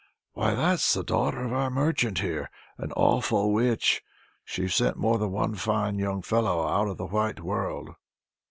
Why 0.33 0.55
that's 0.55 0.95
the 0.95 1.03
daughter 1.03 1.45
of 1.45 1.53
our 1.53 1.69
merchant 1.69 2.21
here, 2.21 2.49
an 2.79 2.91
awful 2.93 3.53
witch! 3.53 4.01
She's 4.43 4.73
sent 4.73 4.97
more 4.97 5.19
than 5.19 5.31
one 5.31 5.53
fine 5.53 5.99
young 5.99 6.23
fellow 6.23 6.65
out 6.67 6.87
of 6.87 6.97
the 6.97 7.05
white 7.05 7.39
world." 7.39 7.89